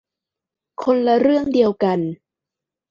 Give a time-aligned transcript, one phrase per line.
[0.83, 1.99] คนละเรื่องเดียวกัน